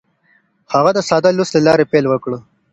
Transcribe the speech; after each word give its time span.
هغه 0.73 0.91
د 0.93 0.99
ساده 1.09 1.29
لوست 1.37 1.53
له 1.55 1.61
لارې 1.67 1.89
پیل 1.91 2.05
وکړ. 2.09 2.31